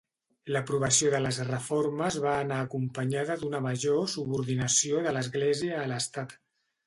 L'aprovació 0.53 1.09
de 1.15 1.19
les 1.25 1.37
reformes 1.49 2.17
va 2.23 2.31
anar 2.45 2.57
acompanyada 2.63 3.37
d'una 3.43 3.61
major 3.67 4.01
subordinació 4.15 5.03
de 5.09 5.13
l'Església 5.19 5.77
a 5.83 5.85
l'estat. 5.93 6.35